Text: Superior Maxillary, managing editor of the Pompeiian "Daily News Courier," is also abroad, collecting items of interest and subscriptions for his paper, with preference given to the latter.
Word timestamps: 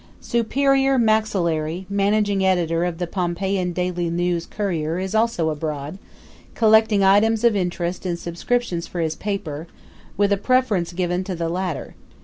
Superior 0.19 0.97
Maxillary, 0.97 1.85
managing 1.87 2.43
editor 2.43 2.85
of 2.85 2.97
the 2.97 3.05
Pompeiian 3.05 3.71
"Daily 3.71 4.09
News 4.09 4.47
Courier," 4.47 4.97
is 4.97 5.13
also 5.13 5.51
abroad, 5.51 5.99
collecting 6.55 7.03
items 7.03 7.43
of 7.43 7.55
interest 7.55 8.03
and 8.03 8.17
subscriptions 8.17 8.87
for 8.87 8.99
his 8.99 9.15
paper, 9.15 9.67
with 10.17 10.41
preference 10.41 10.91
given 10.91 11.23
to 11.25 11.35
the 11.35 11.49
latter. 11.49 11.93